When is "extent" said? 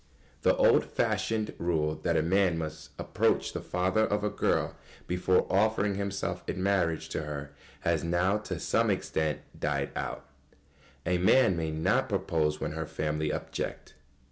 8.89-9.41